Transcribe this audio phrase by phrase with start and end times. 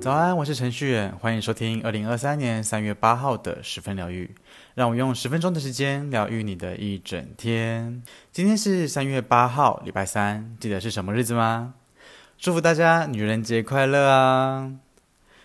[0.00, 4.34] 早安，我是程序员，欢迎收听二零二三年三月八号的十分疗愈。
[4.74, 8.02] 让我用十分钟的时间疗愈你的一整天。
[8.32, 11.74] 今天是三月八号，礼拜三，记得是什么日子吗？
[12.38, 14.72] 祝福大家女人节快乐啊！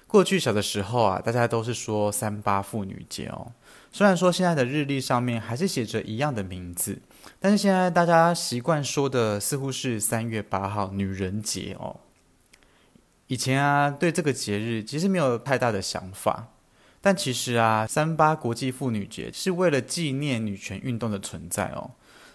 [0.07, 3.51] 过去小的时候啊，大家都是说三八妇女节哦。
[3.91, 7.01] 虽然说现在的日历上面还是写着一样的名字，
[7.39, 11.99] 但是现在大家习惯说的似乎是三月八号女人节哦。
[13.27, 16.49] 以前啊，对这个节日其实没有太大的想法，
[17.01, 21.91] 但其实啊，三八国际妇女节是为了纪念女权运动的存在哦。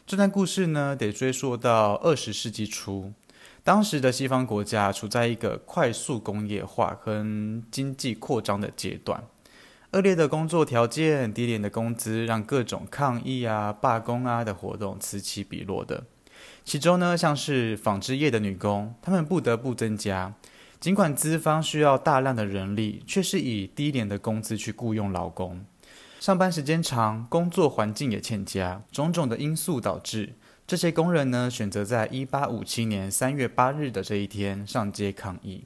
[0.07, 3.13] 这段故事呢，得追溯到二十世纪初，
[3.63, 9.23] 当时的西方国家处在一个快速工业化跟经济扩张的阶段，
[9.93, 16.05] 恶劣的工作条件、低廉的工资，让各种抗议啊、罢工啊的活动此起彼落的。
[16.63, 20.35] 其中呢，像是纺织业的女工，她们不得不增加。
[20.79, 25.65] 尽管资方需要大量的人力，却是以低廉的工资去雇佣劳工，
[26.21, 30.35] 上班时间长，工作环境也欠佳，种种的因素导致
[30.67, 35.65] 这些工人呢，选择在一八五七年三月八日的这一天上街抗议。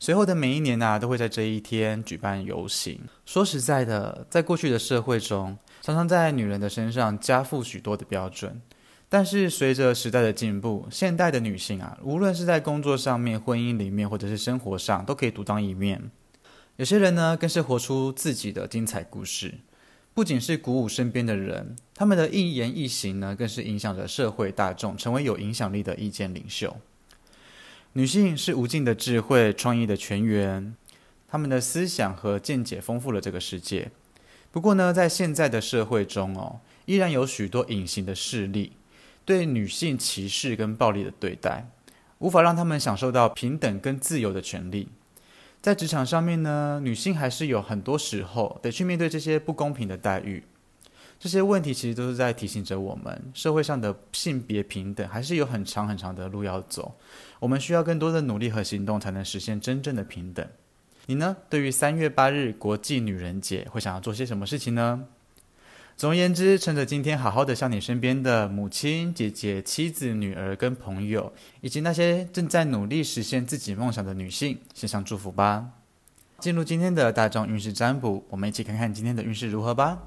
[0.00, 3.00] 随后的每一年啊，都会在这一天举办游行。
[3.26, 8.60] 说实在的，在过去的社会中，常常在女人的身上加附许多的标准。
[9.08, 16.10] 但是随着时代的进步，现代的女性啊，无论是在工作上面、婚姻里面，或者是生活上，都可以独当一面。
[16.76, 19.54] 有些人呢，更是活出自己的精彩故事，
[20.14, 26.76] 不仅是鼓舞身边的人，他们的一言一行呢，更是影响着社会大众，成为有影响力的意见领袖。
[27.94, 30.74] 女性是无尽的智慧、创意的泉源，
[31.26, 33.90] 她们的思想和见解丰富了这个世界。
[34.52, 38.72] 不过呢，在现在的社会中哦，依然有许多隐形的势力。
[39.24, 41.68] 对女性歧视跟暴力的对待，
[42.18, 44.88] 无法让她们享受到平等跟自由的权利。
[45.60, 50.44] 在职场上面呢，女性还是有很多时候得去面对这些不公平的待遇。
[51.20, 56.94] 这些问题其实都是在提醒着我们，社会上的性别平等还是有很长很长的路要走。
[57.40, 60.46] 我们需要更多的努力和行动，才能实现真正的平等。
[61.06, 61.36] 你呢？
[61.48, 65.06] 对于三月八日国际女人节，会想要做些什么事情呢？
[65.96, 75.70] 总而言之，趁着今天，好好的向你身边的母亲、姐姐、妻子、女儿跟朋友，以及那些正在努力实现自己梦想的女性，献上祝福吧。
[76.38, 79.98] 进入今天的大众运势占卜，我们一起看看今天的运势如何吧。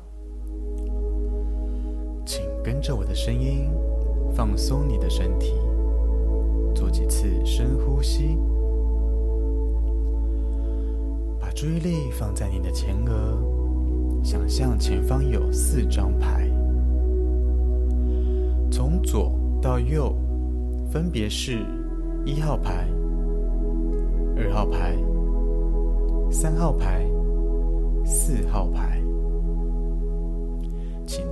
[2.63, 3.69] 跟着我的声音，
[4.33, 5.53] 放松你的身体，
[6.75, 8.38] 做几次深呼吸，
[11.39, 13.38] 把注意力放在你的前额。
[14.23, 16.47] 想象前方有四张牌，
[18.69, 20.16] 从左到右，
[20.91, 21.66] 分别是
[22.23, 22.88] 一号牌、
[24.38, 24.95] 二号牌、
[26.29, 27.03] 三号牌、
[28.05, 29.01] 四号牌。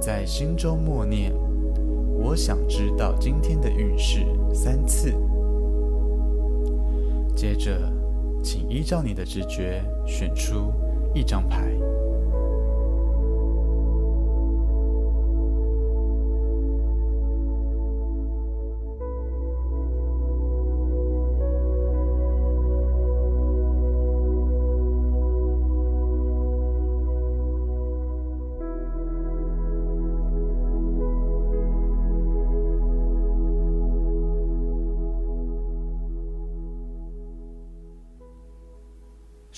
[0.10, 1.32] 在心中默念
[2.18, 5.14] “我想知道今天的运势”三次。
[7.36, 7.80] 接着，
[8.42, 10.74] 请依照你的直觉选出
[11.14, 11.72] 一张牌。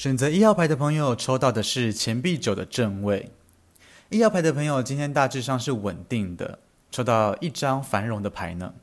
[0.01, 3.29] 选择一号牌的朋友抽到的是钱币九的正位。
[4.09, 6.57] 一号牌的朋友今天大致上是稳定的，
[6.89, 8.73] 抽到一张繁荣的牌呢，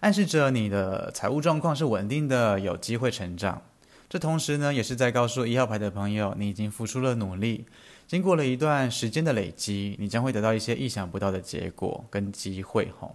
[0.00, 3.60] 暗示着你的财务状况是稳定的，有机会成长。
[4.08, 7.66] 这同时呢，也是在告诉一号牌的朋友，你已经付出了努力，
[8.06, 13.14] 经过了一段时间的累积，你将会得到一些意想不到的结果跟机会吼。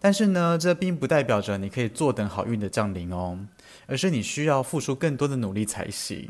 [0.00, 3.38] 但是呢，这并不代表着你可以坐等好运的降临哦。
[3.88, 6.28] 而是你需要付出更多的努力才行。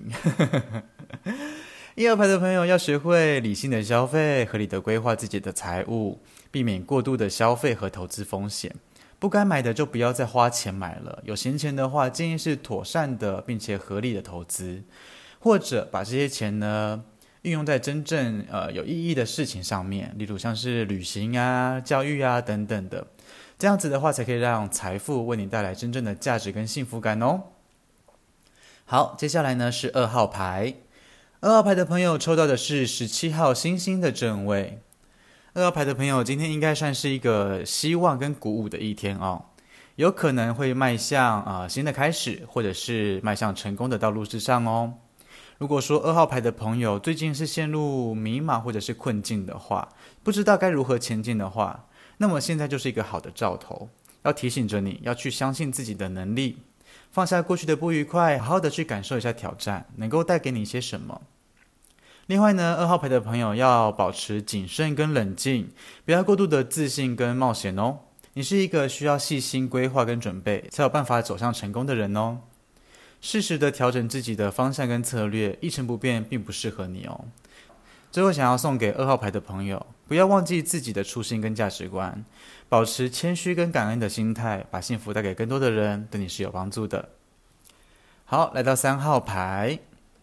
[1.95, 6.21] 一二牌的朋友要学会理性的消费，合理的规划自己的财务，
[6.51, 8.75] 避免过度的消费和投资风险。
[9.19, 11.23] 不该买的就不要再花钱买了。
[11.25, 14.83] 有闲钱的话，建议是妥善的并且合理的投资，
[15.39, 17.03] 或者把这些钱呢
[17.41, 23.07] 运用在真正呃有意义的事情上面，例如像是旅行啊、教育啊等等的。
[23.59, 27.45] 这样子的话，才可以让财富为你带来真正的价值跟幸福感哦。
[28.85, 30.75] 好，接下来呢是二号牌，
[31.41, 34.81] 二号牌的朋友抽到的是十七号星星的正位。
[35.55, 39.47] 二号牌的朋友，今天应该算是一个希望跟鼓舞的一天哦，
[39.95, 44.93] 有可能会迈向啊、新的开始，或者是迈向成功的道路之上哦。
[45.57, 49.89] 如果说二号牌的朋友最近是陷入迷茫或者是困境的话，
[50.23, 51.87] 不知道该如何前进的话，
[52.19, 53.89] 那么现在就是一个好的兆头，
[54.23, 56.59] 要提醒着你要去相信自己的能力，
[57.11, 61.23] 放下过去的不愉快，好好的去感受一下挑战能够带给你一些什么。
[62.27, 65.71] 另外呢，二号牌的朋友要保持谨慎跟冷静，
[66.05, 67.99] 不要过度的自信跟冒险哦。
[68.35, 72.41] 你是一个需要细心规划跟准备，才有办法走向成功的人哦。
[73.21, 77.27] 适时的调整自己的方向跟策略，一成不变并不适合你哦。
[78.17, 82.25] 最后想要送给二号牌的朋友，不要忘记自己的初心跟价值观，
[82.67, 87.11] 保持谦虚跟感恩的心态，把幸福带给更多的人，对你是有帮助的。
[88.25, 89.81] 好，来到三号牌，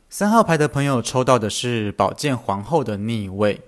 [0.10, 3.62] 三号牌的朋友抽到的是宝剑皇后的逆位。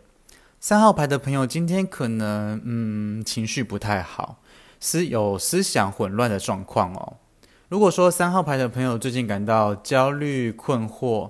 [0.59, 4.37] 三号牌的朋友今天可能嗯情绪不太好，
[4.79, 7.17] 思有思想混乱的状况哦。
[7.69, 11.29] 如果说三号牌的朋友最近感到焦虑、困惑，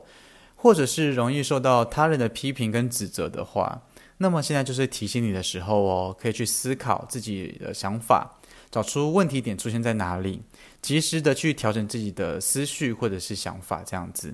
[0.65, 3.83] 或者是容易受到他人的批评跟指责的话，
[4.17, 8.39] 那么现在就是提醒你的时候哦，可以去思考自己的想法，
[8.71, 10.41] 找出问题点出现在哪里，
[10.81, 14.33] 及时的去调整自己的思绪或者是想法这样子。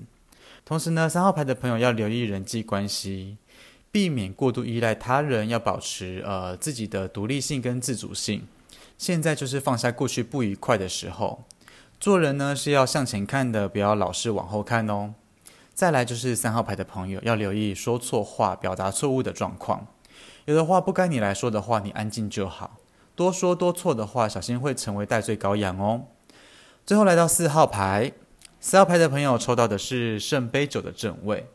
[0.64, 3.36] 同时呢，三号牌的朋友要留意人际关系，
[3.90, 8.46] 避免过度依赖他人，要保持呃自己的独立性跟自主性。
[8.96, 11.44] 现在就是放下过去不愉快的时候。
[12.00, 15.12] 做人呢是要向前看的，不要老是往后看哦。
[15.74, 19.86] 再来就是三号牌的朋友要留意说错话、表达错误的状况。
[20.44, 22.78] 有的话不该你来说的话，你安静就好。
[23.14, 26.06] 多说多错的话，小心会成为代罪羔羊哦。
[26.84, 28.12] 最后来到四号牌，
[28.60, 31.46] 四号牌的朋友抽到的是圣杯九的正位。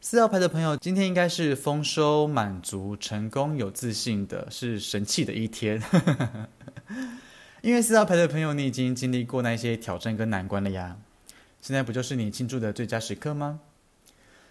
[0.00, 5.82] 四号牌的朋友今天应该是丰收、满足、成功、有自信的，是神气的一天。
[7.62, 10.96] 因为四号牌的朋友，你已经经历过那些挑战跟难关了呀，
[11.60, 13.60] 现在不就是你庆祝的最佳时刻吗？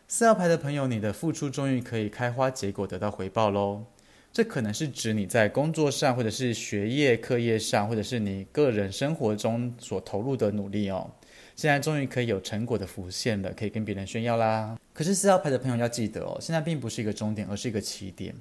[0.08, 3.86] 四号牌的朋友，你的付出终于可以开花结果，得到回报喽。
[4.32, 11.10] 这可能是指你在工作上，或者是学业、课业上，或者是你个人生活中所投入的努力哦。
[11.56, 14.78] 现在终于可以有成果的浮现了，可以跟别人炫耀啦。
[14.94, 18.36] 可是四号牌的朋友要记得哦，现在并不是一个终点，而是一个起点，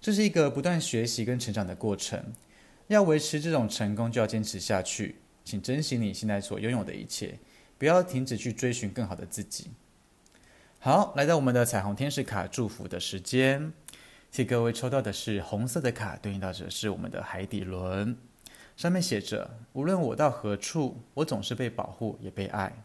[0.00, 2.22] 这是一个不断学习跟成长的过程。
[2.88, 5.16] 要维持这种成功，就要坚持下去。
[5.44, 7.38] 请珍惜你现在所拥有的一切，
[7.78, 9.70] 不要停止去追寻更好的自己。
[10.78, 13.72] 好，来到我们的彩虹天使卡祝福的时间，
[14.30, 18.16] 替各位抽到的是红色的卡，对应到的是我们的海底轮，
[18.76, 22.84] 上面写着：无论我到何处，我总是被保护，也被爱。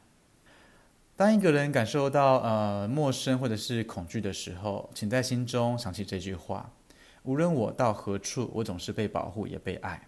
[1.16, 6.72] 当一个人感受到呃陌生或者是恐惧的时候，请在心中想起这句话。
[7.24, 10.08] 无论我到何处，我总是被保护，也被爱。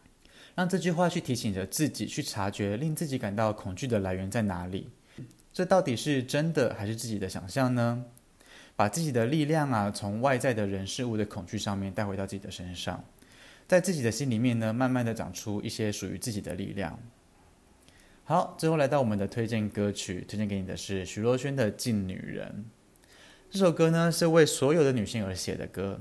[0.55, 4.89] 让这句话去提醒着自己，去察觉令自己感到恐惧的来源在哪里。
[5.51, 8.05] 这到底是真的还是自己的想象呢？
[8.75, 13.03] 把自己的力量啊，从外在的人事物的恐惧上面带回到自己的身上，
[13.67, 16.97] 在自己的心里面呢，慢慢的长出一些属于自己的力量。
[18.23, 22.65] 好，最后来到我们的推荐歌曲，推荐给你的是徐若瑄的《敬女人》。
[23.51, 25.99] 这首歌呢，是为所有的女性而写的歌。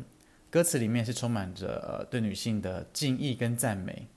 [0.49, 4.09] 歌词里面是充满着呃对女性的敬意跟赞美，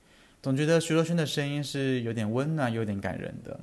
[0.42, 3.60] 总觉得徐若瑄的声音是有点温暖、有点感人的。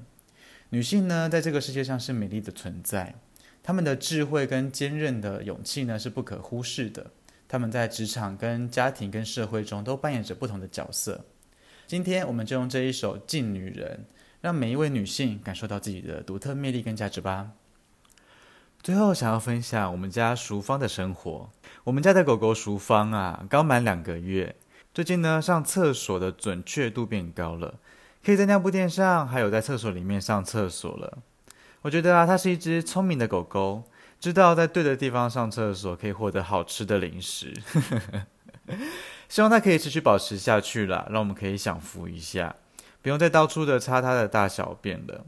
[0.70, 3.16] 女性呢，在这个世界上是美丽的存在，
[3.62, 7.12] 她们的智慧跟坚韧的勇气呢，是不可忽视的。
[7.48, 11.24] 她们在职场、跟家庭、跟社会中都扮演着不同的角色。
[11.86, 14.06] 今天，我们就用这一首《静女人》，
[14.42, 17.52] 让每一位女性感受到自己的独特魅力跟价值吧。
[18.82, 21.50] 最后，想要分享我们家淑芳的生活。
[21.84, 24.56] 我们家的狗狗淑芳啊，刚满两个月，
[24.94, 27.80] 最近呢，上厕所的准确度变高了，
[28.24, 31.18] 可以在尿布垫上，还有在厕所里面上厕所了。
[31.82, 33.84] 我觉得啊，它是一只聪明的狗狗，
[34.20, 37.52] 知道在对的地方上厕所，可以获得好吃的零食。
[39.28, 42.56] 希望它可以持续保持下去啦，让我们可以享福一下，
[43.02, 45.26] 不用再到处的擦它的大小便了。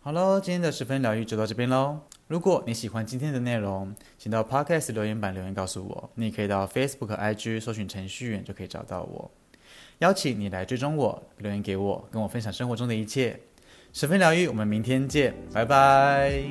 [0.00, 2.00] 好喽，今天的十分疗愈就到这边喽。
[2.30, 6.10] 如果你喜欢今天的内容，请到 Podcast 留言板留言告诉我。
[6.14, 9.28] 你可以到 Facebook、IG 搜寻程序员就可以找到我。
[9.98, 13.40] 邀请你来追踪我，留言给我，跟我分享生活中的一切。
[13.92, 16.44] 十分疗愈，我们明天见，拜拜。